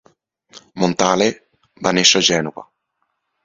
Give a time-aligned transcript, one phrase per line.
[0.83, 1.29] Montale
[1.87, 2.69] va néixer a Gènova.